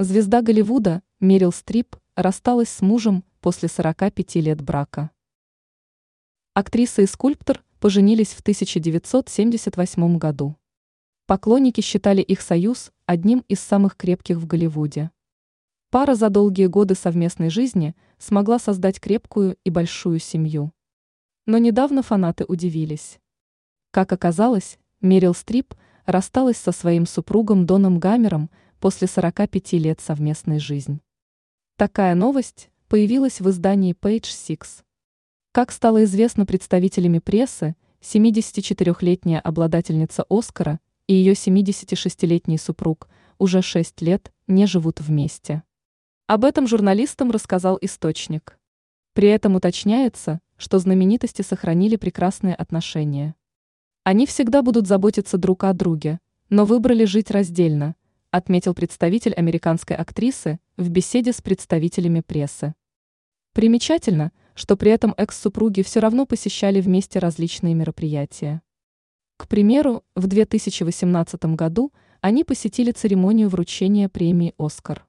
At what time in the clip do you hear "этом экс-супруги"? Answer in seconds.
64.90-65.82